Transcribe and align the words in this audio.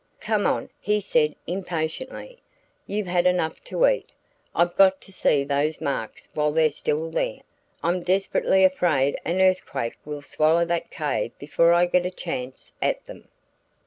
"Come 0.19 0.47
on," 0.47 0.71
he 0.79 0.99
said 0.99 1.35
impatiently, 1.45 2.41
"you've 2.87 3.05
had 3.05 3.27
enough 3.27 3.63
to 3.65 3.85
eat. 3.85 4.09
I've 4.55 4.75
got 4.75 4.99
to 5.01 5.11
see 5.11 5.43
those 5.43 5.79
marks 5.79 6.27
while 6.33 6.51
they're 6.51 6.71
still 6.71 7.11
there. 7.11 7.41
I'm 7.83 8.01
desperately 8.01 8.63
afraid 8.63 9.19
an 9.25 9.39
earthquake 9.39 9.97
will 10.03 10.23
swallow 10.23 10.65
that 10.65 10.89
cave 10.89 11.33
before 11.37 11.71
I 11.71 11.85
get 11.85 12.07
a 12.07 12.09
chance 12.09 12.73
at 12.81 13.05
them." 13.05 13.27